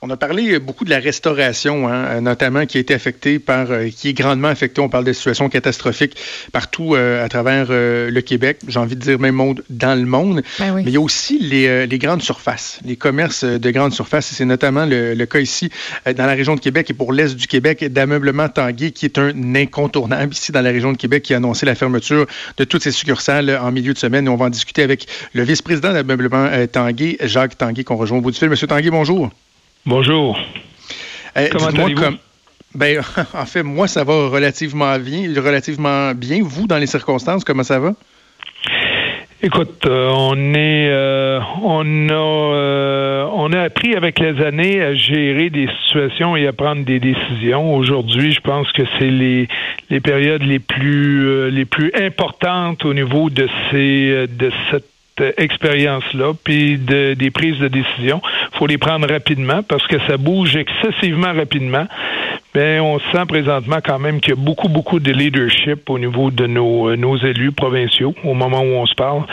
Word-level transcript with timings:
On 0.00 0.10
a 0.10 0.16
parlé 0.16 0.60
beaucoup 0.60 0.84
de 0.84 0.90
la 0.90 1.00
restauration, 1.00 1.88
hein, 1.88 2.20
notamment 2.20 2.66
qui 2.66 2.76
a 2.76 2.80
été 2.80 2.94
affectée 2.94 3.40
par, 3.40 3.72
euh, 3.72 3.88
qui 3.88 4.10
est 4.10 4.12
grandement 4.12 4.46
affectée. 4.46 4.80
On 4.80 4.88
parle 4.88 5.02
de 5.02 5.12
situations 5.12 5.48
catastrophiques 5.48 6.16
partout 6.52 6.94
euh, 6.94 7.24
à 7.24 7.28
travers 7.28 7.66
euh, 7.70 8.08
le 8.08 8.20
Québec. 8.20 8.58
J'ai 8.68 8.78
envie 8.78 8.94
de 8.94 9.00
dire 9.00 9.18
même 9.18 9.34
monde 9.34 9.64
dans 9.70 9.98
le 9.98 10.06
monde. 10.06 10.42
Ben 10.60 10.72
Mais 10.72 10.82
il 10.84 10.90
y 10.90 10.96
a 10.96 11.00
aussi 11.00 11.40
les, 11.40 11.88
les, 11.88 11.98
grandes 11.98 12.22
surfaces, 12.22 12.78
les 12.84 12.94
commerces 12.94 13.42
de 13.42 13.70
grandes 13.72 13.92
surfaces. 13.92 14.26
C'est 14.26 14.44
notamment 14.44 14.86
le, 14.86 15.14
le, 15.14 15.26
cas 15.26 15.40
ici 15.40 15.68
dans 16.06 16.26
la 16.26 16.34
région 16.34 16.54
de 16.54 16.60
Québec 16.60 16.88
et 16.90 16.94
pour 16.94 17.12
l'est 17.12 17.34
du 17.34 17.48
Québec 17.48 17.84
d'ameublement 17.92 18.48
Tanguay, 18.48 18.92
qui 18.92 19.04
est 19.04 19.18
un 19.18 19.54
incontournable 19.56 20.32
ici 20.32 20.52
dans 20.52 20.62
la 20.62 20.70
région 20.70 20.92
de 20.92 20.96
Québec, 20.96 21.24
qui 21.24 21.34
a 21.34 21.38
annoncé 21.38 21.66
la 21.66 21.74
fermeture 21.74 22.26
de 22.56 22.62
toutes 22.62 22.84
ses 22.84 22.92
succursales 22.92 23.58
en 23.60 23.72
milieu 23.72 23.94
de 23.94 23.98
semaine. 23.98 24.26
Et 24.26 24.30
on 24.30 24.36
va 24.36 24.44
en 24.44 24.50
discuter 24.50 24.84
avec 24.84 25.08
le 25.32 25.42
vice-président 25.42 25.92
d'ameublement 25.92 26.48
Tanguay, 26.70 27.16
Jacques 27.22 27.58
Tanguay, 27.58 27.82
qu'on 27.82 27.96
rejoint 27.96 28.18
au 28.18 28.20
bout 28.20 28.30
du 28.30 28.38
fil. 28.38 28.48
Monsieur 28.48 28.68
Tanguay, 28.68 28.90
bonjour. 28.90 29.32
Bonjour. 29.88 30.38
Euh, 31.38 31.48
Comment 31.50 31.68
allez-vous? 31.68 32.02
Comme... 32.02 32.18
Ben, 32.74 33.00
en 33.32 33.46
fait, 33.46 33.62
moi, 33.62 33.88
ça 33.88 34.04
va 34.04 34.28
relativement 34.28 34.98
bien. 34.98 35.32
Relativement 35.34 36.12
bien. 36.12 36.40
Vous, 36.42 36.66
dans 36.66 36.76
les 36.76 36.86
circonstances, 36.86 37.42
comment 37.42 37.62
ça 37.62 37.78
va? 37.78 37.94
Écoute, 39.42 39.86
euh, 39.86 40.10
on 40.14 40.52
est, 40.52 40.90
euh, 40.90 41.40
on 41.62 42.08
a, 42.10 42.12
euh, 42.12 43.28
on 43.32 43.50
a 43.54 43.62
appris 43.62 43.94
avec 43.94 44.18
les 44.18 44.44
années 44.44 44.82
à 44.82 44.94
gérer 44.94 45.48
des 45.48 45.70
situations 45.86 46.36
et 46.36 46.46
à 46.46 46.52
prendre 46.52 46.84
des 46.84 47.00
décisions. 47.00 47.74
Aujourd'hui, 47.74 48.32
je 48.32 48.40
pense 48.40 48.70
que 48.72 48.82
c'est 48.98 49.08
les, 49.08 49.48
les 49.88 50.00
périodes 50.00 50.42
les 50.42 50.58
plus, 50.58 51.50
les 51.50 51.64
plus 51.64 51.90
importantes 51.94 52.84
au 52.84 52.92
niveau 52.92 53.30
de 53.30 53.48
ces, 53.70 54.26
de 54.26 54.52
cette 54.70 54.97
expérience-là, 55.36 56.32
puis 56.44 56.78
de, 56.78 57.14
des 57.14 57.30
prises 57.30 57.58
de 57.58 57.68
décision. 57.68 58.20
faut 58.52 58.66
les 58.66 58.78
prendre 58.78 59.08
rapidement 59.08 59.62
parce 59.62 59.86
que 59.86 59.96
ça 60.06 60.16
bouge 60.16 60.56
excessivement 60.56 61.32
rapidement. 61.32 61.86
Mais 62.54 62.80
on 62.80 62.98
sent 62.98 63.26
présentement 63.28 63.76
quand 63.84 63.98
même 63.98 64.20
qu'il 64.20 64.34
y 64.34 64.36
a 64.36 64.40
beaucoup, 64.40 64.68
beaucoup 64.68 65.00
de 65.00 65.12
leadership 65.12 65.88
au 65.90 65.98
niveau 65.98 66.30
de 66.30 66.46
nos, 66.46 66.96
nos 66.96 67.16
élus 67.18 67.52
provinciaux 67.52 68.14
au 68.24 68.34
moment 68.34 68.60
où 68.62 68.74
on 68.74 68.86
se 68.86 68.94
parle. 68.94 69.24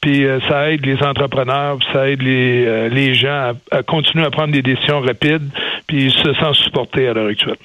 Puis 0.00 0.26
euh, 0.26 0.38
ça 0.48 0.70
aide 0.70 0.84
les 0.84 1.02
entrepreneurs, 1.02 1.78
ça 1.92 2.10
aide 2.10 2.20
les, 2.20 2.66
euh, 2.66 2.88
les 2.88 3.14
gens 3.14 3.52
à, 3.70 3.78
à, 3.78 3.82
continuer 3.82 4.26
à 4.26 4.30
prendre 4.30 4.52
des 4.52 4.60
décisions 4.60 5.00
rapides, 5.00 5.48
puis 5.86 6.10
se 6.10 6.34
sentent 6.34 6.56
supportés 6.56 7.08
à 7.08 7.14
l'heure 7.14 7.28
actuelle. 7.28 7.56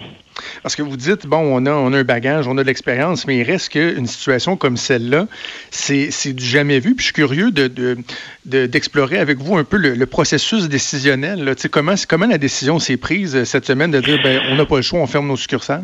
Parce 0.64 0.76
que 0.76 0.82
vous 0.82 0.98
dites, 0.98 1.28
bon, 1.28 1.38
on 1.38 1.66
a, 1.66 1.72
a 1.72 1.74
un 1.74 2.04
bagage, 2.04 2.48
on 2.48 2.58
a 2.58 2.62
de 2.64 2.68
l'expérience, 2.68 3.28
mais 3.28 3.38
il 3.38 3.44
reste 3.44 3.70
qu'une 3.70 4.08
situation 4.08 4.58
comme 4.58 4.78
celle-là, 4.78 5.28
c'est 5.72 6.34
du 6.34 6.46
jamais 6.46 6.80
vu. 6.80 6.96
Puis 6.96 7.00
je 7.00 7.06
suis 7.06 7.14
curieux 7.14 7.52
d'explorer 7.52 9.16
de, 9.16 9.20
de, 9.20 9.22
avec 9.22 9.40
vous 9.40 9.58
un 9.58 9.64
peu 9.64 9.78
le, 9.78 10.06
processus 10.06 10.68
décisionnel. 10.68 11.56
Comment, 11.72 11.96
comment 12.08 12.28
la 12.28 12.38
décision 12.38 12.80
s'est 12.80 12.98
prise 12.98 13.44
cette 13.44 13.66
semaine 13.66 13.92
de 13.92 14.02
dire, 14.02 14.20
ben, 14.24 14.42
on 14.50 14.56
n'a 14.56 14.66
pas 14.66 14.78
le 14.78 14.82
choix, 14.82 15.00
on 15.00 15.08
ferme 15.08 15.28
nos 15.28 15.38
succursales? 15.38 15.84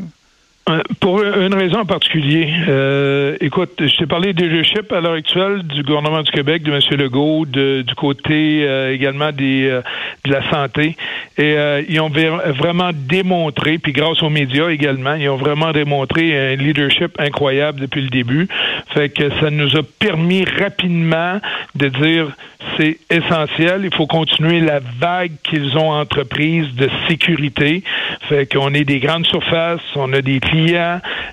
Euh, 0.67 0.81
pour 0.99 1.21
une 1.21 1.53
raison 1.53 1.81
en 1.81 1.85
particulier. 1.85 2.52
Euh, 2.67 3.38
écoute, 3.39 3.73
je 3.77 3.95
t'ai 3.97 4.08
parlé 4.08 4.33
des 4.33 4.49
leadership 4.49 4.91
à 4.91 4.99
l'heure 4.99 5.13
actuelle 5.13 5.61
du 5.61 5.83
gouvernement 5.83 6.23
du 6.23 6.31
Québec, 6.31 6.63
de 6.63 6.71
M. 6.71 6.80
Legault, 6.97 7.45
du 7.45 7.95
côté 7.95 8.63
euh, 8.63 8.91
également 8.91 9.31
des, 9.31 9.67
euh, 9.69 9.81
de 10.25 10.31
la 10.31 10.49
santé. 10.49 10.97
Et 11.38 11.55
euh, 11.55 11.83
ils 11.88 12.02
ont 12.02 12.09
vraiment 12.09 12.89
démontré, 12.95 13.77
puis 13.77 13.93
grâce 13.93 14.23
aux 14.23 14.31
médias 14.31 14.69
également, 14.69 15.13
ils 15.13 15.30
ont 15.30 15.36
vraiment 15.36 15.71
démontré 15.71 16.53
un 16.53 16.55
leadership 16.55 17.11
incroyable 17.19 17.81
depuis 17.81 18.02
le 18.02 18.09
début. 18.09 18.47
Fait 18.91 19.09
que 19.09 19.30
ça 19.39 19.52
nous 19.52 19.77
a 19.77 19.83
permis 19.99 20.45
rapidement 20.45 21.41
de 21.75 21.89
dire 21.89 22.36
c'est 22.77 22.97
essentiel, 23.09 23.81
il 23.83 23.93
faut 23.93 24.08
continuer 24.08 24.59
la 24.59 24.80
vague 24.80 25.31
qu'ils 25.43 25.77
ont 25.77 25.91
entreprise 25.91 26.67
de 26.75 26.89
sécurité. 27.08 27.83
Fait 28.27 28.52
qu'on 28.52 28.73
est 28.73 28.83
des 28.83 28.99
grandes 28.99 29.25
surfaces, 29.25 29.81
on 29.95 30.11
a 30.13 30.21
des 30.21 30.39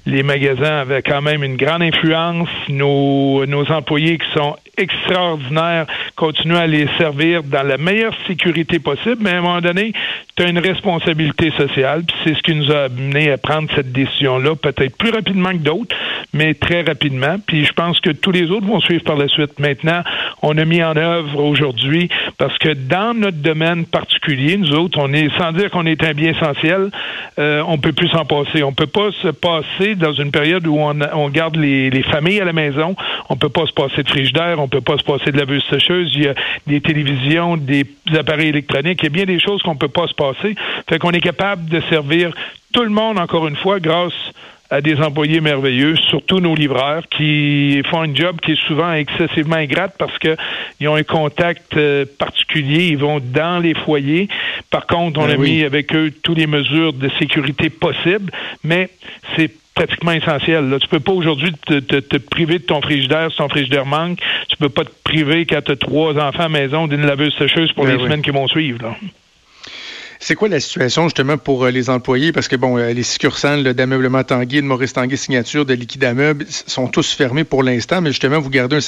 les 0.07 0.23
magasins 0.23 0.81
avaient 0.81 1.03
quand 1.03 1.23
même 1.23 1.43
une 1.43 1.57
grande 1.57 1.83
influence, 1.83 2.49
nos, 2.69 3.47
nos 3.47 3.71
employés 3.71 4.19
qui 4.19 4.31
sont 4.35 4.57
extraordinaires 4.77 5.87
continuent 6.17 6.57
à 6.57 6.67
les 6.67 6.87
servir 6.99 7.43
dans 7.43 7.63
la 7.63 7.77
meilleure 7.77 8.15
sécurité 8.27 8.79
possible, 8.79 9.19
mais 9.21 9.31
à 9.31 9.39
un 9.39 9.41
moment 9.43 9.61
donné, 9.61 9.93
tu 10.35 10.43
as 10.43 10.49
une 10.49 10.59
responsabilité 10.59 11.51
sociale, 11.51 12.05
puis 12.05 12.17
c'est 12.25 12.35
ce 12.35 12.43
qui 12.43 12.55
nous 12.55 12.71
a 12.73 12.85
amené 12.85 13.31
à 13.31 13.37
prendre 13.37 13.69
cette 13.75 13.93
décision-là, 13.93 14.57
peut-être 14.57 14.97
plus 14.97 15.11
rapidement 15.11 15.51
que 15.51 15.57
d'autres, 15.59 15.95
mais 16.33 16.55
très 16.55 16.83
rapidement. 16.83 17.37
Puis 17.47 17.67
je 17.67 17.73
pense 17.73 18.01
que 18.01 18.11
tous 18.11 18.31
les 18.31 18.51
autres 18.51 18.67
vont 18.67 18.81
suivre 18.81 19.05
par 19.05 19.17
la 19.17 19.29
suite. 19.29 19.59
Maintenant, 19.59 20.03
on 20.43 20.59
a 20.59 20.65
mis 20.65 20.83
en 20.83 20.97
œuvre 20.97 21.43
aujourd'hui, 21.43 22.09
parce 22.37 22.57
que 22.59 22.71
dans 22.71 23.15
notre 23.15 23.39
domaine 23.39 23.87
particulier, 23.87 24.57
nous 24.57 24.73
autres, 24.73 24.99
on 25.01 25.13
est, 25.13 25.29
sans 25.39 25.53
dire 25.53 25.71
qu'on 25.71 25.87
est 25.87 26.03
un 26.03 26.13
bien 26.13 26.33
essentiel, 26.33 26.91
euh, 27.39 27.63
on 27.67 27.79
peut 27.79 27.93
plus 27.93 28.09
s'en 28.09 28.25
passer. 28.25 28.63
On 28.63 28.73
peut 28.73 28.87
pas 28.87 29.11
se 29.23 29.29
passer 29.29 29.95
dans 29.95 30.13
une 30.13 30.33
période 30.33 30.67
où 30.67 30.79
on, 30.79 30.99
on 31.15 31.29
garde 31.29 31.57
les, 31.57 31.91
les, 31.91 32.03
familles 32.03 32.41
à 32.41 32.45
la 32.45 32.53
maison, 32.53 32.97
on 33.29 33.37
peut 33.37 33.49
pas 33.49 33.67
se 33.67 33.73
passer 33.73 34.03
de 34.03 34.09
frigidaire, 34.09 34.59
on 34.59 34.69
peut 34.69 34.81
pas 34.81 34.99
se 34.99 35.05
passer 35.05 35.31
de 35.31 35.39
laveuse 35.39 35.65
sécheuse, 35.71 36.11
il 36.15 36.25
y 36.25 36.29
a 36.29 36.35
des 36.67 36.81
télévisions, 36.81 37.57
des 37.57 37.87
appareils 38.19 38.49
électroniques, 38.49 38.99
il 39.03 39.05
y 39.05 39.07
a 39.07 39.11
bien 39.11 39.25
des 39.25 39.39
choses 39.39 39.63
qu'on 39.63 39.77
peut 39.77 39.89
pas 39.89 40.09
se 40.09 40.15
passer. 40.15 40.57
Fait 40.89 40.99
qu'on 40.99 41.13
est 41.13 41.21
capable 41.21 41.69
de 41.69 41.81
servir 41.89 42.33
tout 42.73 42.83
le 42.83 42.91
monde, 42.91 43.19
encore 43.19 43.47
une 43.47 43.57
fois, 43.57 43.79
grâce 43.79 44.13
à 44.73 44.81
des 44.81 44.97
employés 45.03 45.43
merveilleux, 45.43 45.97
surtout 46.09 46.41
nos 46.41 46.55
livreurs, 46.55 47.03
qui 47.11 47.83
font 47.91 48.01
un 48.01 48.15
job 48.15 48.41
qui 48.41 48.53
est 48.53 48.67
souvent 48.67 48.95
excessivement 48.95 49.57
ingrate 49.57 49.95
parce 49.99 50.19
qu'ils 50.19 50.89
ont 50.89 50.95
un 50.95 51.03
contact 51.03 51.77
euh, 51.77 52.07
particulier, 52.19 52.87
ils 52.87 52.97
vont 52.97 53.21
dans 53.21 53.59
les 53.59 53.75
foyers. 53.75 54.29
Par 54.71 54.87
contre, 54.87 55.21
on 55.21 55.27
ben 55.27 55.35
a 55.35 55.37
oui. 55.37 55.57
mis 55.57 55.65
avec 55.65 55.95
eux 55.95 56.11
toutes 56.23 56.39
les 56.39 56.47
mesures 56.47 56.95
de 56.95 57.11
sécurité 57.19 57.69
possibles, 57.69 58.33
mais 58.65 58.89
c'est 59.37 59.51
pratiquement 59.75 60.13
essentiel. 60.13 60.71
Là. 60.71 60.79
Tu 60.79 60.89
peux 60.89 61.01
pas 61.01 61.13
aujourd'hui 61.13 61.53
te, 61.67 61.79
te, 61.79 61.97
te, 61.97 62.17
priver 62.17 62.59
de 62.59 62.65
ton 62.65 62.81
frigidaire 62.81 63.31
si 63.31 63.37
ton 63.37 63.51
frigidaire 63.51 63.85
manque. 63.85 64.21
Tu 64.49 64.57
peux 64.57 64.71
pas 64.71 64.85
te 64.85 64.93
priver 65.05 65.45
quand 65.45 65.61
tu 65.63 65.73
as 65.73 65.77
trois 65.77 66.15
enfants 66.15 66.39
à 66.39 66.43
la 66.45 66.49
maison 66.49 66.87
d'une 66.87 67.05
laveuse 67.05 67.37
sécheuse 67.37 67.73
pour 67.73 67.85
ben 67.85 67.91
les 67.91 67.97
oui. 67.99 68.05
semaines 68.05 68.23
qui 68.23 68.31
vont 68.31 68.49
suivre. 68.49 68.83
Là. 68.83 68.97
C'est 70.25 70.37
quoi 70.37 70.49
la 70.49 70.61
situation 70.61 71.03
justement 71.09 71.37
pour 71.37 71.65
euh, 71.65 71.73
les 71.73 71.91
employés? 71.91 72.31
Parce 72.31 72.47
que 72.47 72.55
bon, 72.55 72.79
euh, 72.79 72.93
les 72.93 73.03
succursales 73.03 73.75
d'ameublement 73.75 74.23
Tanguy, 74.23 74.63
de 74.63 74.67
Maurice 74.67 74.93
Tanguy 74.93 75.17
Signature, 75.17 75.67
de 75.67 75.75
Liquidameuble 75.75 76.47
sont 76.49 76.87
tous 76.87 77.13
fermés 77.13 77.43
pour 77.43 77.65
l'instant, 77.65 78.01
mais 78.01 78.11
justement, 78.11 78.39
vous 78.39 78.49
gardez 78.49 78.77
un, 78.77 78.81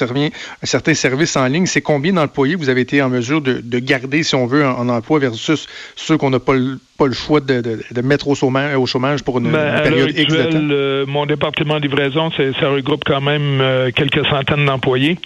certain 0.62 0.94
service 0.94 1.36
en 1.36 1.46
ligne. 1.48 1.66
C'est 1.66 1.82
combien 1.82 2.12
d'employés 2.12 2.54
vous 2.54 2.68
avez 2.68 2.82
été 2.82 3.02
en 3.02 3.08
mesure 3.08 3.40
de, 3.40 3.54
de, 3.54 3.78
garder, 3.80 4.22
si 4.22 4.36
on 4.36 4.46
veut, 4.46 4.64
en, 4.64 4.88
emploi 4.88 5.18
versus 5.18 5.66
ceux 5.96 6.16
qu'on 6.16 6.30
n'a 6.30 6.38
pas 6.38 6.54
pas 6.96 7.06
le 7.06 7.12
choix 7.12 7.40
de, 7.40 7.60
de, 7.60 7.80
de 7.90 8.00
mettre 8.02 8.28
au 8.28 8.34
chômage, 8.34 8.76
au 8.76 8.86
chômage 8.86 9.22
pour 9.24 9.38
une, 9.38 9.50
ben, 9.50 9.76
une 9.76 9.82
période 9.82 10.16
X 10.16 10.32
de 10.32 10.42
temps? 10.44 10.58
Euh, 10.70 11.04
mon 11.06 11.26
département 11.26 11.78
de 11.78 11.82
livraison, 11.82 12.30
ça 12.30 12.68
regroupe 12.68 13.02
quand 13.04 13.20
même 13.20 13.60
euh, 13.60 13.90
quelques 13.90 14.24
centaines 14.26 14.64
d'employés, 14.64 15.18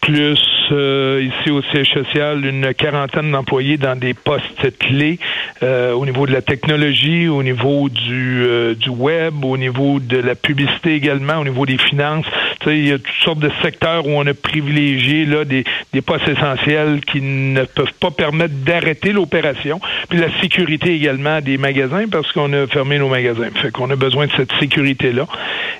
plus 0.00 0.38
euh, 0.72 1.22
ici 1.22 1.50
au 1.50 1.62
siège 1.62 1.92
social 1.92 2.44
une 2.44 2.74
quarantaine 2.74 3.30
d'employés 3.30 3.76
dans 3.76 3.96
des 3.96 4.14
postes 4.14 4.78
clés 4.78 5.18
au 5.62 6.04
niveau 6.04 6.26
de 6.26 6.32
la 6.32 6.42
technologie, 6.42 7.26
au 7.28 7.42
niveau 7.42 7.88
du, 7.88 8.46
du 8.78 8.90
web, 8.90 9.44
au 9.44 9.56
niveau 9.56 9.98
de 9.98 10.18
la 10.18 10.34
publicité 10.34 10.94
également, 10.94 11.38
au 11.38 11.44
niveau 11.44 11.64
des 11.64 11.78
finances. 11.78 12.26
Il 12.66 12.86
y 12.86 12.92
a 12.92 12.98
toutes 12.98 13.24
sortes 13.24 13.38
de 13.38 13.50
secteurs 13.62 14.06
où 14.06 14.10
on 14.10 14.26
a 14.26 14.34
privilégié 14.34 15.24
là, 15.24 15.46
des, 15.46 15.64
des 15.94 16.02
postes 16.02 16.28
essentiels 16.28 17.00
qui 17.00 17.22
ne 17.22 17.64
peuvent 17.64 17.94
pas 17.98 18.10
permettre 18.10 18.54
d'arrêter 18.54 19.12
l'opération. 19.12 19.80
Puis 20.10 20.18
la 20.18 20.28
sécurité 20.42 20.94
également 20.94 21.03
des 21.42 21.58
magasins 21.58 22.06
parce 22.10 22.30
qu'on 22.32 22.52
a 22.52 22.66
fermé 22.66 22.98
nos 22.98 23.08
magasins. 23.08 23.48
Fait 23.54 23.70
qu'on 23.70 23.90
a 23.90 23.96
besoin 23.96 24.26
de 24.26 24.32
cette 24.36 24.52
sécurité-là. 24.58 25.26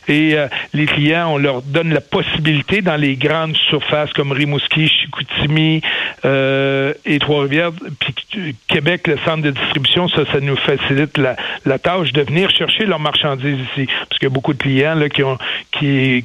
Et 0.09 0.35
euh, 0.35 0.49
les 0.73 0.87
clients, 0.87 1.33
on 1.33 1.39
leur 1.39 1.63
donne 1.63 1.93
la 1.93 2.01
possibilité 2.01 2.83
dans 2.83 2.97
les 2.97 3.17
grandes 3.17 3.57
surfaces 3.57 4.13
comme 4.13 4.33
Rimouski, 4.33 4.89
Chicoutimi 4.89 5.81
euh, 6.25 6.93
et 7.07 7.19
Trois-Rivières, 7.19 7.71
puis 7.99 8.55
Québec, 8.69 9.07
le 9.07 9.17
centre 9.25 9.43
de 9.43 9.51
distribution, 9.51 10.09
ça, 10.09 10.25
ça 10.31 10.41
nous 10.41 10.57
facilite 10.57 11.19
la, 11.19 11.79
tâche 11.79 12.13
de 12.13 12.23
venir 12.23 12.51
chercher 12.51 12.85
leurs 12.85 13.01
marchandises 13.01 13.59
ici. 13.73 13.87
Parce 14.09 14.19
qu'il 14.19 14.29
y 14.29 14.33
a 14.33 14.35
beaucoup 14.35 14.53
de 14.53 14.59
clients 14.59 14.95
là, 14.95 15.09
qui, 15.09 15.23
ont, 15.23 15.39
qui 15.73 16.25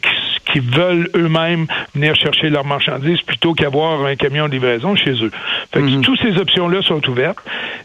qui 0.52 0.60
veulent 0.60 1.10
eux-mêmes 1.16 1.68
venir 1.96 2.16
chercher 2.16 2.50
leurs 2.50 2.66
marchandises 2.66 3.22
plutôt 3.22 3.54
qu'avoir 3.54 4.06
un 4.06 4.16
camion 4.16 4.48
de 4.48 4.54
livraison 4.54 4.96
chez 4.96 5.12
eux. 5.24 5.32
Fait 5.74 5.80
que 5.80 5.86
mm 5.86 5.90
-hmm. 5.90 6.02
toutes 6.02 6.22
ces 6.22 6.38
options-là 6.38 6.82
sont 6.82 7.08
ouvertes. 7.10 7.40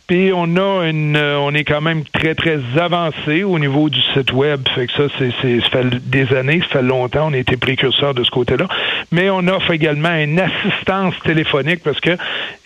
Puis 0.07 0.33
on 0.35 0.57
a 0.57 0.87
une, 0.87 1.17
on 1.17 1.55
est 1.55 1.65
quand 1.65 1.81
même 1.81 2.05
très 2.05 2.35
très 2.35 2.59
avancé 2.79 3.43
au 3.43 3.59
niveau 3.59 3.89
du 3.89 4.01
site 4.13 4.33
web. 4.33 4.61
Fait 4.75 4.87
que 4.87 4.93
ça, 4.93 5.05
c'est, 5.19 5.61
ça 5.61 5.69
fait 5.71 6.11
des 6.17 6.35
années, 6.35 6.61
ça 6.61 6.79
fait 6.79 6.83
longtemps, 6.83 7.29
on 7.31 7.33
a 7.33 7.39
été 7.39 7.57
précurseur 7.57 8.13
de 8.15 8.23
ce 8.23 8.31
côté-là. 8.31 8.67
Mais 9.13 9.31
on 9.31 9.47
offre 9.49 9.71
également 9.71 10.15
une 10.15 10.41
assistance 10.41 11.15
téléphonique 11.25 11.83
parce 11.83 12.01
que, 12.01 12.17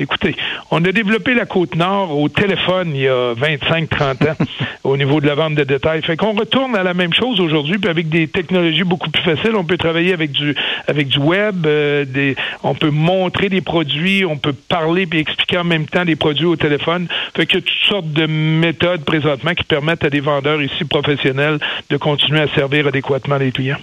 écoutez, 0.00 0.34
on 0.70 0.84
a 0.84 0.92
développé 0.92 1.34
la 1.34 1.46
côte 1.46 1.74
nord 1.76 2.18
au 2.18 2.28
téléphone 2.28 2.90
il 2.94 3.02
y 3.02 3.08
a 3.08 3.34
25-30 3.34 4.30
ans 4.30 4.36
au 4.84 4.96
niveau 4.96 5.20
de 5.20 5.26
la 5.26 5.34
vente 5.34 5.54
de 5.54 5.64
détail. 5.64 6.02
Fait 6.02 6.16
qu'on 6.16 6.32
retourne 6.32 6.74
à 6.76 6.82
la 6.82 6.94
même 6.94 7.14
chose 7.14 7.40
aujourd'hui, 7.40 7.78
puis 7.78 7.90
avec 7.90 8.08
des 8.08 8.26
technologies 8.28 8.84
beaucoup 8.84 9.10
plus 9.10 9.22
faciles, 9.22 9.54
on 9.54 9.64
peut 9.64 9.76
travailler 9.88 10.12
avec 10.12 10.32
du 10.32 10.55
avec 10.87 11.08
du 11.08 11.19
web, 11.19 11.67
euh, 11.67 12.35
on 12.62 12.75
peut 12.75 12.90
montrer 12.90 13.49
des 13.49 13.62
produits, 13.62 14.25
on 14.25 14.37
peut 14.37 14.52
parler 14.52 15.08
et 15.11 15.19
expliquer 15.19 15.56
en 15.58 15.64
même 15.64 15.87
temps 15.87 16.05
des 16.05 16.17
produits 16.17 16.44
au 16.44 16.56
téléphone 16.56 17.08
Fait 17.35 17.46
qu'il 17.46 17.61
y 17.61 17.62
a 17.62 17.62
toutes 17.62 17.88
sortes 17.88 18.12
de 18.12 18.26
méthodes 18.26 19.05
présentement 19.05 19.55
qui 19.55 19.64
permettent 19.64 20.05
à 20.05 20.11
des 20.11 20.20
vendeurs 20.20 20.61
ici 20.61 20.85
professionnels 20.85 21.58
de 21.88 21.96
continuer 21.96 22.40
à 22.40 22.49
servir 22.49 22.87
adéquatement 22.87 23.38
les 23.38 23.50
clients. 23.50 23.79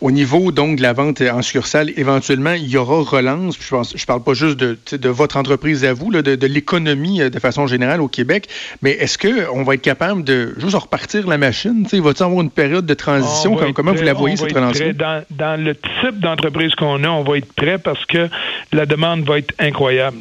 Au 0.00 0.10
niveau 0.10 0.52
donc 0.52 0.76
de 0.76 0.82
la 0.82 0.92
vente 0.92 1.20
en 1.20 1.42
succursale, 1.42 1.92
éventuellement, 1.96 2.52
il 2.52 2.68
y 2.68 2.76
aura 2.76 3.02
relance. 3.02 3.56
Je 3.60 3.74
ne 3.74 3.82
je 3.94 4.06
parle 4.06 4.22
pas 4.22 4.34
juste 4.34 4.56
de, 4.56 4.78
de, 4.92 5.08
votre 5.08 5.36
entreprise 5.36 5.84
à 5.84 5.92
vous, 5.92 6.10
de, 6.10 6.46
l'économie 6.46 7.22
euh, 7.22 7.30
de 7.30 7.38
façon 7.38 7.66
générale 7.66 8.00
au 8.00 8.08
Québec, 8.08 8.48
mais 8.82 8.92
est-ce 8.92 9.18
qu'on 9.18 9.62
va 9.62 9.74
être 9.74 9.82
capable 9.82 10.24
de 10.24 10.54
juste 10.58 10.74
repartir 10.74 11.26
la 11.26 11.38
machine? 11.38 11.86
va-t-il 11.92 12.22
avoir 12.22 12.40
une 12.40 12.50
période 12.50 12.86
de 12.86 12.94
transition? 12.94 13.56
comment 13.74 13.92
vous 13.92 14.02
la 14.02 14.12
voyez, 14.12 14.36
cette 14.36 14.52
relance 14.52 14.78
dans, 14.78 15.24
dans, 15.30 15.62
le 15.62 15.74
type 15.74 16.20
d'entreprise 16.20 16.74
qu'on 16.74 17.02
a, 17.04 17.08
on 17.08 17.22
va 17.22 17.38
être 17.38 17.52
prêt 17.52 17.78
parce 17.78 18.04
que 18.06 18.28
la 18.72 18.86
demande 18.86 19.24
va 19.24 19.38
être 19.38 19.54
incroyable. 19.58 20.18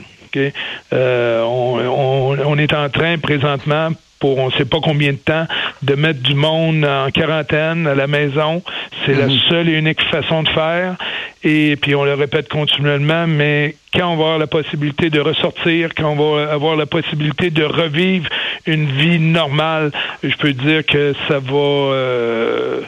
Euh, 0.93 1.41
on, 1.43 2.37
on, 2.37 2.57
est 2.57 2.73
en 2.73 2.89
train 2.89 3.17
présentement 3.17 3.89
pour 4.19 4.37
on 4.39 4.47
ne 4.47 4.51
sait 4.51 4.65
pas 4.65 4.79
combien 4.81 5.11
de 5.11 5.17
temps 5.17 5.45
de 5.83 5.95
mettre 5.95 6.21
du 6.21 6.33
monde 6.33 6.83
en 6.85 7.09
quarantaine 7.11 7.87
à 7.87 7.95
la 7.95 8.07
maison. 8.07 8.63
C'est 9.05 9.13
la 9.13 9.27
mhm. 9.27 9.37
seule 9.49 9.69
et 9.69 9.73
unique 9.73 10.01
façon 10.09 10.43
de 10.43 10.49
faire. 10.49 10.95
Et 11.43 11.75
puis 11.75 11.95
on 11.95 12.03
le 12.03 12.13
répète 12.13 12.49
continuellement, 12.49 13.27
mais 13.27 13.75
quand 13.93 14.11
on 14.11 14.15
va 14.15 14.23
avoir 14.23 14.39
la 14.39 14.47
possibilité 14.47 15.09
de 15.09 15.19
ressortir, 15.19 15.91
quand 15.95 16.15
on 16.17 16.35
va 16.35 16.51
avoir 16.51 16.75
la 16.75 16.85
possibilité 16.87 17.51
de 17.51 17.63
revivre 17.63 18.27
une 18.65 18.85
vie 18.85 19.19
normale, 19.19 19.91
je 20.23 20.35
peux 20.35 20.53
dire 20.53 20.85
que 20.85 21.13
ça 21.27 21.39
va 21.39 21.53
euh, 21.53 22.81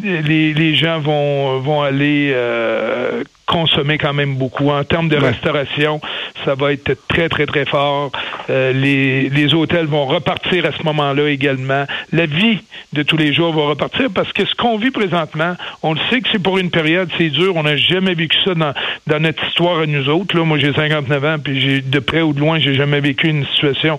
les, 0.00 0.54
les 0.54 0.74
gens 0.74 1.00
vont 1.00 1.58
vont 1.60 1.82
aller 1.82 2.32
euh, 2.34 3.22
consommer 3.46 3.98
quand 3.98 4.14
même 4.14 4.36
beaucoup. 4.36 4.70
En 4.70 4.84
termes 4.84 5.08
de 5.08 5.16
restauration, 5.16 6.00
ça 6.44 6.54
va 6.54 6.72
être 6.72 6.96
très, 7.08 7.28
très, 7.28 7.44
très 7.44 7.66
fort. 7.66 8.10
Euh, 8.48 8.72
les, 8.72 9.28
les 9.28 9.54
hôtels 9.54 9.86
vont 9.86 10.06
repartir 10.06 10.64
à 10.64 10.72
ce 10.72 10.82
moment-là 10.84 11.28
également. 11.28 11.84
La 12.12 12.26
vie 12.26 12.60
de 12.94 13.02
tous 13.02 13.16
les 13.16 13.32
jours 13.34 13.52
va 13.52 13.68
repartir 13.68 14.08
parce 14.14 14.32
que 14.32 14.46
ce 14.46 14.54
qu'on 14.54 14.78
vit 14.78 14.90
présentement, 14.90 15.54
on 15.82 15.92
le 15.92 16.00
sait 16.10 16.20
que 16.20 16.28
c'est 16.32 16.42
pour 16.42 16.58
une 16.58 16.70
période, 16.70 17.10
c'est 17.18 17.28
dur. 17.28 17.56
On 17.56 17.62
n'a 17.62 17.76
jamais 17.76 18.14
vécu 18.14 18.36
ça 18.44 18.54
dans, 18.54 18.72
dans 19.06 19.20
notre 19.20 19.46
histoire 19.46 19.80
à 19.80 19.86
nous 19.86 20.08
autres. 20.08 20.36
Là, 20.36 20.44
moi, 20.44 20.58
j'ai 20.58 20.72
59 20.72 21.24
ans, 21.24 21.36
puis 21.42 21.60
j'ai 21.60 21.80
de 21.82 21.98
près 21.98 22.22
ou 22.22 22.32
de 22.32 22.40
loin, 22.40 22.58
j'ai 22.58 22.74
jamais 22.74 23.00
vécu 23.00 23.28
une 23.28 23.46
situation 23.46 23.98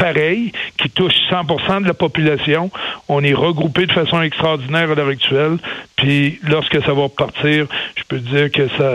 pareille 0.00 0.52
qui 0.78 0.88
touche 0.88 1.14
100 1.28 1.82
de 1.82 1.86
la 1.86 1.94
population. 1.94 2.70
On 3.08 3.22
est 3.22 3.34
regroupé 3.34 3.86
de 3.86 3.92
façon 3.92 4.22
extraordinaire 4.22 4.90
à 4.90 4.94
l'heure 4.94 5.08
actuelle. 5.08 5.58
Puis 5.96 6.40
lorsque 6.48 6.82
ça 6.82 6.92
va 6.94 7.02
repartir, 7.02 7.66
je 7.96 8.02
peux 8.08 8.18
dire 8.18 8.50
que 8.50 8.66
ça, 8.76 8.90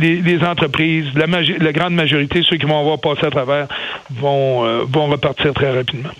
les, 0.00 0.42
entreprises, 0.42 1.06
la, 1.14 1.26
la 1.26 1.72
grande 1.72 1.94
majorité, 1.94 2.42
ceux 2.42 2.56
qui 2.56 2.66
vont 2.66 2.80
avoir 2.80 2.98
passé 3.00 3.26
à 3.26 3.30
travers, 3.30 3.68
vont, 4.10 4.64
euh, 4.64 4.84
vont 4.88 5.06
repartir 5.06 5.52
très 5.52 5.70
rapidement. 5.70 6.10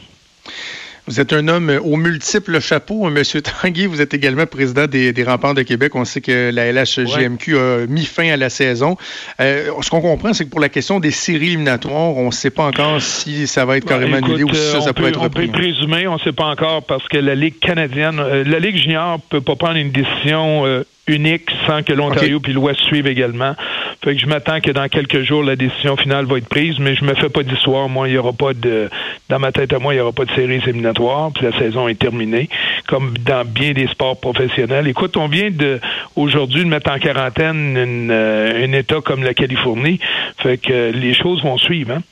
Vous 1.10 1.18
êtes 1.18 1.32
un 1.32 1.48
homme 1.48 1.76
aux 1.82 1.96
multiples 1.96 2.60
chapeaux, 2.60 3.04
hein, 3.04 3.10
Monsieur 3.10 3.42
Tanguy. 3.62 3.86
Vous 3.86 4.00
êtes 4.00 4.14
également 4.14 4.46
président 4.46 4.86
des, 4.86 5.12
remparts 5.26 5.54
de 5.54 5.62
Québec. 5.62 5.96
On 5.96 6.04
sait 6.04 6.20
que 6.20 6.52
la 6.52 6.70
LHGMQ 6.70 7.58
a 7.58 7.86
mis 7.88 8.04
fin 8.04 8.30
à 8.30 8.36
la 8.36 8.48
saison. 8.48 8.96
Euh, 9.40 9.72
ce 9.82 9.90
qu'on 9.90 10.02
comprend, 10.02 10.32
c'est 10.32 10.44
que 10.44 10.50
pour 10.50 10.60
la 10.60 10.68
question 10.68 11.00
des 11.00 11.10
séries 11.10 11.48
éliminatoires, 11.48 12.16
on 12.16 12.26
ne 12.26 12.30
sait 12.30 12.50
pas 12.50 12.62
encore 12.62 13.02
si 13.02 13.48
ça 13.48 13.64
va 13.64 13.78
être 13.78 13.86
ben, 13.86 13.94
carrément 13.94 14.18
annulé 14.18 14.44
ou 14.44 14.54
si 14.54 14.60
ça, 14.60 14.78
euh, 14.86 14.92
peut, 14.92 15.08
être 15.08 15.20
repris. 15.20 15.48
On 15.48 15.52
peut 15.52 15.58
présumer, 15.58 16.06
on 16.06 16.14
ne 16.14 16.20
sait 16.20 16.30
pas 16.30 16.46
encore 16.46 16.84
parce 16.84 17.08
que 17.08 17.18
la 17.18 17.34
Ligue 17.34 17.58
canadienne, 17.58 18.22
la 18.46 18.58
Ligue 18.60 18.76
junior 18.76 19.16
ne 19.16 19.22
peut 19.30 19.40
pas 19.40 19.56
prendre 19.56 19.78
une 19.78 19.90
décision 19.90 20.64
unique 21.10 21.50
sans 21.66 21.82
que 21.82 21.92
l'Ontario 21.92 22.40
puis 22.40 22.52
l'Ouest 22.52 22.80
suivent 22.80 23.06
également. 23.06 23.54
Fait 24.02 24.14
que 24.14 24.20
je 24.20 24.26
m'attends 24.26 24.60
que 24.60 24.70
dans 24.70 24.88
quelques 24.88 25.22
jours, 25.22 25.42
la 25.42 25.56
décision 25.56 25.96
finale 25.96 26.24
va 26.24 26.38
être 26.38 26.48
prise, 26.48 26.78
mais 26.78 26.94
je 26.94 27.04
me 27.04 27.14
fais 27.14 27.28
pas 27.28 27.42
d'histoire. 27.42 27.88
Moi, 27.88 28.08
il 28.08 28.14
y 28.14 28.18
aura 28.18 28.32
pas 28.32 28.54
de, 28.54 28.88
dans 29.28 29.38
ma 29.38 29.52
tête 29.52 29.72
à 29.72 29.78
moi, 29.78 29.94
il 29.94 29.98
y 29.98 30.00
aura 30.00 30.12
pas 30.12 30.24
de 30.24 30.32
séries 30.32 30.62
éliminatoires, 30.66 31.30
puis 31.32 31.44
la 31.44 31.58
saison 31.58 31.86
est 31.88 31.98
terminée, 31.98 32.48
comme 32.86 33.14
dans 33.18 33.44
bien 33.44 33.72
des 33.72 33.88
sports 33.88 34.18
professionnels. 34.18 34.88
Écoute, 34.88 35.16
on 35.16 35.28
vient 35.28 35.50
de, 35.50 35.80
aujourd'hui, 36.16 36.64
de 36.64 36.68
mettre 36.68 36.90
en 36.90 36.98
quarantaine 36.98 37.76
une, 37.76 38.10
euh, 38.10 38.64
un 38.66 38.72
État 38.72 39.00
comme 39.04 39.22
la 39.22 39.34
Californie. 39.34 40.00
Fait 40.38 40.56
que 40.56 40.92
les 40.92 41.14
choses 41.14 41.42
vont 41.42 41.58
suivre, 41.58 41.92
hein. 41.92 42.02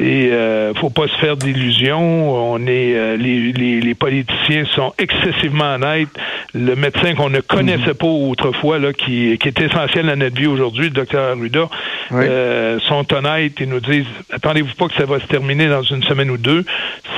Et 0.00 0.30
euh, 0.30 0.74
faut 0.74 0.90
pas 0.90 1.08
se 1.08 1.16
faire 1.16 1.36
d'illusions. 1.36 2.52
On 2.52 2.58
est 2.66 2.94
euh, 2.94 3.16
les, 3.16 3.52
les, 3.52 3.80
les, 3.80 3.94
politiciens 3.94 4.64
sont 4.74 4.94
excessivement 4.96 5.74
honnêtes. 5.74 6.08
Le 6.54 6.76
médecin 6.76 7.14
qu'on 7.14 7.30
ne 7.30 7.40
connaissait 7.40 7.94
pas 7.94 8.06
autrefois, 8.06 8.78
là, 8.78 8.92
qui, 8.92 9.36
qui 9.38 9.48
est 9.48 9.60
essentiel 9.60 10.08
à 10.08 10.16
notre 10.16 10.36
vie 10.36 10.46
aujourd'hui, 10.46 10.84
le 10.84 10.90
docteur 10.90 11.32
Arruda, 11.32 11.68
euh, 12.12 12.78
sont 12.80 13.12
honnêtes 13.12 13.60
et 13.60 13.66
nous 13.66 13.80
disent 13.80 14.06
attendez-vous 14.30 14.74
pas 14.74 14.86
que 14.86 14.94
ça 14.94 15.04
va 15.04 15.18
se 15.18 15.26
terminer 15.26 15.66
dans 15.66 15.82
une 15.82 16.02
semaine 16.04 16.30
ou 16.30 16.38
deux. 16.38 16.64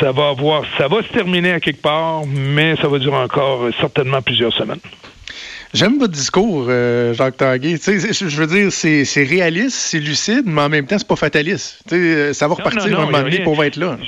Ça 0.01 0.13
va 0.13 0.29
avoir 0.29 0.63
ça 0.79 0.89
va 0.89 1.03
se 1.03 1.09
terminer 1.09 1.53
à 1.53 1.61
quelque 1.61 1.83
part, 1.83 2.23
mais 2.27 2.77
ça 2.77 2.89
va 2.89 2.99
durer 2.99 3.17
encore 3.17 3.69
certainement 3.79 4.23
plusieurs 4.23 4.55
semaines. 4.55 4.81
J'aime 5.73 5.99
votre 5.99 6.13
discours, 6.13 6.67
euh, 6.69 7.15
Jacques 7.15 7.37
Tanguay. 7.37 7.77
Je 7.77 8.41
veux 8.41 8.47
dire, 8.47 8.73
c'est 8.73 9.23
réaliste, 9.23 9.77
c'est 9.77 10.01
lucide, 10.01 10.43
mais 10.47 10.63
en 10.63 10.69
même 10.69 10.87
temps, 10.87 10.99
c'est 10.99 11.07
pas 11.07 11.17
fataliste. 11.17 11.79
sais, 11.89 12.35
ça 12.35 12.49
va 12.49 12.55
repartir 12.55 12.99
un 12.99 13.07
moment 13.07 13.23
donné 13.23 13.43
pour 13.43 13.63
être 13.63 13.77
là 13.77 13.99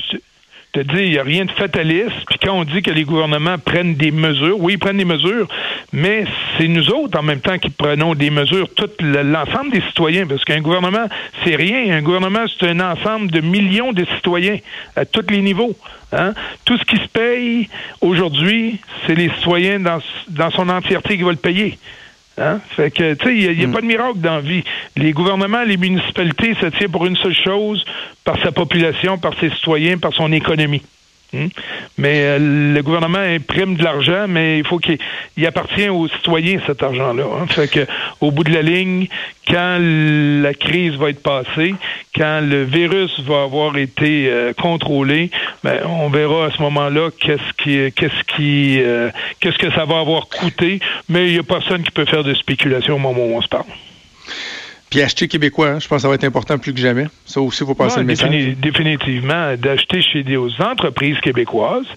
te 0.73 0.79
dis, 0.79 1.03
il 1.03 1.11
n'y 1.11 1.17
a 1.19 1.23
rien 1.23 1.45
de 1.45 1.51
fataliste. 1.51 2.25
Puis 2.27 2.39
quand 2.41 2.53
on 2.53 2.63
dit 2.63 2.81
que 2.81 2.91
les 2.91 3.03
gouvernements 3.03 3.57
prennent 3.57 3.95
des 3.95 4.11
mesures, 4.11 4.59
oui, 4.59 4.73
ils 4.73 4.79
prennent 4.79 4.97
des 4.97 5.05
mesures, 5.05 5.47
mais 5.93 6.25
c'est 6.57 6.67
nous 6.67 6.89
autres 6.89 7.19
en 7.19 7.23
même 7.23 7.41
temps 7.41 7.57
qui 7.57 7.69
prenons 7.69 8.15
des 8.15 8.31
mesures, 8.31 8.67
tout 8.75 8.89
l'ensemble 8.99 9.71
des 9.71 9.81
citoyens, 9.81 10.25
parce 10.25 10.43
qu'un 10.43 10.61
gouvernement, 10.61 11.07
c'est 11.43 11.55
rien. 11.55 11.95
Un 11.95 12.01
gouvernement, 12.01 12.45
c'est 12.59 12.67
un 12.67 12.79
ensemble 12.79 13.29
de 13.31 13.41
millions 13.41 13.93
de 13.93 14.05
citoyens 14.15 14.57
à 14.95 15.05
tous 15.05 15.25
les 15.29 15.41
niveaux. 15.41 15.75
Hein? 16.11 16.33
Tout 16.65 16.77
ce 16.77 16.83
qui 16.85 16.97
se 16.97 17.07
paye 17.07 17.69
aujourd'hui, 18.01 18.79
c'est 19.05 19.15
les 19.15 19.29
citoyens 19.29 19.79
dans, 19.79 19.99
dans 20.29 20.51
son 20.51 20.69
entièreté 20.69 21.17
qui 21.17 21.23
vont 21.23 21.29
le 21.29 21.35
payer. 21.35 21.77
Hein? 22.37 22.59
Fait 22.75 22.89
que, 22.91 23.13
tu 23.13 23.25
sais, 23.25 23.35
il 23.35 23.57
n'y 23.57 23.63
a, 23.63 23.67
mm. 23.67 23.71
pas 23.71 23.81
de 23.81 23.85
miracle 23.85 24.19
dans 24.19 24.35
la 24.35 24.41
vie. 24.41 24.63
Les 24.95 25.11
gouvernements, 25.11 25.63
les 25.63 25.77
municipalités, 25.77 26.55
ça 26.59 26.71
tient 26.71 26.89
pour 26.89 27.05
une 27.05 27.15
seule 27.15 27.35
chose, 27.35 27.85
par 28.23 28.41
sa 28.41 28.51
population, 28.51 29.17
par 29.17 29.37
ses 29.39 29.49
citoyens, 29.51 29.97
par 29.97 30.13
son 30.13 30.31
économie. 30.31 30.81
Hmm? 31.33 31.47
Mais 31.97 32.21
euh, 32.21 32.73
le 32.73 32.81
gouvernement 32.83 33.17
imprime 33.17 33.75
de 33.75 33.83
l'argent, 33.83 34.27
mais 34.27 34.59
il 34.59 34.65
faut 34.65 34.77
qu'il 34.77 34.99
appartient 35.47 35.89
aux 35.89 36.07
citoyens 36.07 36.59
cet 36.67 36.83
argent-là. 36.83 37.23
Hein? 37.23 37.47
Fait 37.47 37.67
que 37.67 37.87
au 38.21 38.29
bout 38.29 38.43
de 38.43 38.53
la 38.53 38.61
ligne, 38.61 39.07
quand 39.47 39.77
la 39.79 40.53
crise 40.53 40.93
va 40.93 41.09
être 41.09 41.23
passée, 41.23 41.73
quand 42.15 42.41
le 42.43 42.63
virus 42.63 43.19
va 43.21 43.43
avoir 43.43 43.77
été 43.77 44.27
euh, 44.29 44.53
contrôlé, 44.53 45.31
ben, 45.63 45.79
on 45.87 46.09
verra 46.09 46.45
à 46.45 46.51
ce 46.51 46.61
moment-là 46.61 47.09
qu'est-ce 47.19 47.53
qui 47.57 47.91
qu'est-ce 47.93 48.35
qui 48.35 48.79
euh, 48.81 49.09
qu'est-ce 49.39 49.57
que 49.57 49.71
ça 49.71 49.85
va 49.85 49.99
avoir 49.99 50.27
coûté. 50.27 50.79
Mais 51.09 51.27
il 51.27 51.33
n'y 51.33 51.39
a 51.39 51.43
personne 51.43 51.81
qui 51.81 51.91
peut 51.91 52.05
faire 52.05 52.23
de 52.23 52.33
spéculation 52.35 52.95
au 52.95 52.99
moment 52.99 53.25
où 53.25 53.35
on 53.35 53.41
se 53.41 53.47
parle. 53.47 53.65
Puis 54.93 55.01
acheter 55.01 55.27
québécois, 55.27 55.69
hein, 55.69 55.79
je 55.79 55.87
pense 55.87 55.95
que 55.95 56.01
ça 56.03 56.07
va 56.07 56.13
être 56.13 56.23
important 56.23 56.59
plus 56.59 56.71
que 56.71 56.79
jamais. 56.79 57.07
Ça 57.25 57.41
aussi, 57.41 57.63
il 57.63 57.65
faut 57.65 57.73
passer 57.73 57.99
le 57.99 58.05
message. 58.05 58.29
définitivement, 58.57 59.55
d'acheter 59.57 60.03
chez 60.03 60.21
des 60.21 60.37
entreprises 60.37 61.17
québécoises, 61.19 61.87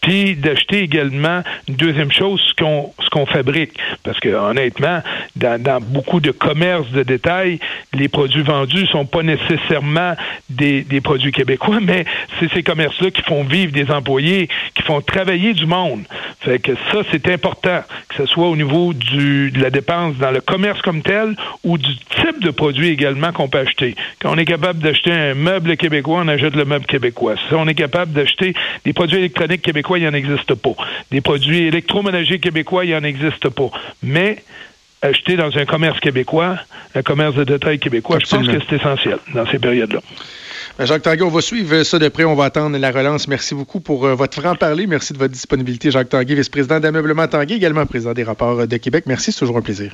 puis 0.00 0.36
d'acheter 0.36 0.78
également 0.78 1.42
une 1.66 1.74
deuxième 1.74 2.12
chose, 2.12 2.40
ce 2.46 2.54
qu'on 2.62 2.92
ce 3.02 3.10
qu'on 3.10 3.26
fabrique. 3.26 3.72
Parce 4.04 4.20
que 4.20 4.28
honnêtement, 4.28 5.02
dans, 5.34 5.60
dans, 5.60 5.80
beaucoup 5.80 6.20
de 6.20 6.30
commerces 6.30 6.88
de 6.92 7.02
détail, 7.02 7.58
les 7.92 8.06
produits 8.06 8.42
vendus 8.42 8.86
sont 8.86 9.04
pas 9.04 9.24
nécessairement 9.24 10.14
des, 10.48 10.82
des 10.82 11.00
produits 11.00 11.32
québécois, 11.32 11.80
mais 11.82 12.04
c'est 12.38 12.52
ces 12.52 12.62
commerces-là 12.62 13.10
qui 13.10 13.22
font 13.22 13.42
vivre 13.42 13.72
des 13.72 13.90
employés, 13.90 14.48
qui 14.76 14.82
font 14.82 15.00
travailler 15.00 15.54
du 15.54 15.66
monde. 15.66 16.04
Fait 16.38 16.60
que 16.60 16.72
ça, 16.92 17.00
c'est 17.10 17.28
important, 17.32 17.82
que 18.08 18.14
ce 18.14 18.26
soit 18.26 18.48
au 18.48 18.54
niveau 18.54 18.92
du, 18.92 19.50
de 19.50 19.60
la 19.60 19.70
dépense 19.70 20.16
dans 20.18 20.30
le 20.30 20.40
commerce 20.40 20.80
comme 20.82 21.02
tel 21.02 21.34
ou 21.64 21.78
du 21.78 21.96
type 21.96 22.43
de 22.44 22.50
produits 22.50 22.88
également 22.88 23.32
qu'on 23.32 23.48
peut 23.48 23.58
acheter. 23.58 23.94
Quand 24.20 24.32
on 24.32 24.38
est 24.38 24.44
capable 24.44 24.80
d'acheter 24.80 25.12
un 25.12 25.34
meuble 25.34 25.76
québécois, 25.76 26.22
on 26.24 26.28
achète 26.28 26.54
le 26.54 26.64
meuble 26.64 26.86
québécois. 26.86 27.34
Si 27.48 27.54
on 27.54 27.66
est 27.66 27.74
capable 27.74 28.12
d'acheter 28.12 28.54
des 28.84 28.92
produits 28.92 29.18
électroniques 29.18 29.62
québécois, 29.62 29.98
il 29.98 30.02
n'y 30.02 30.08
en 30.08 30.14
existe 30.14 30.54
pas. 30.54 30.74
Des 31.10 31.20
produits 31.20 31.66
électroménagers 31.66 32.38
québécois, 32.38 32.84
il 32.84 32.88
n'y 32.88 32.96
en 32.96 33.04
existe 33.04 33.48
pas. 33.48 33.70
Mais 34.02 34.42
acheter 35.02 35.36
dans 35.36 35.56
un 35.56 35.64
commerce 35.64 36.00
québécois, 36.00 36.56
un 36.94 37.02
commerce 37.02 37.34
de 37.34 37.44
détail 37.44 37.78
québécois, 37.78 38.18
je 38.24 38.26
pense 38.26 38.46
que 38.46 38.58
c'est 38.68 38.76
essentiel 38.76 39.18
dans 39.34 39.46
ces 39.46 39.58
périodes-là. 39.58 40.00
Ben, 40.78 40.86
Jacques 40.86 41.02
Tanguay, 41.02 41.22
on 41.22 41.28
va 41.28 41.40
suivre 41.40 41.84
ça 41.84 42.00
de 42.00 42.08
près. 42.08 42.24
On 42.24 42.34
va 42.34 42.46
attendre 42.46 42.76
la 42.76 42.90
relance. 42.90 43.28
Merci 43.28 43.54
beaucoup 43.54 43.78
pour 43.78 44.06
euh, 44.06 44.14
votre 44.14 44.40
franc-parler. 44.40 44.88
Merci 44.88 45.12
de 45.12 45.18
votre 45.18 45.32
disponibilité, 45.32 45.92
Jacques 45.92 46.08
Tanguay, 46.08 46.34
vice-président 46.34 46.80
d'Ameublement 46.80 47.28
Tanguay, 47.28 47.54
également 47.54 47.86
président 47.86 48.12
des 48.12 48.24
rapports 48.24 48.66
de 48.66 48.76
Québec. 48.76 49.04
Merci, 49.06 49.30
c'est 49.30 49.38
toujours 49.38 49.56
un 49.56 49.62
plaisir. 49.62 49.92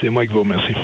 C'est 0.00 0.10
moi 0.10 0.26
qui 0.26 0.32
vous 0.32 0.40
remercie. 0.40 0.74